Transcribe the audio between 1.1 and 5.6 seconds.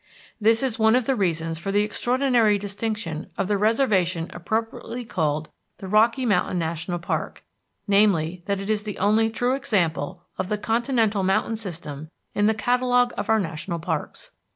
reasons for the extraordinary distinction of the reservation appropriately called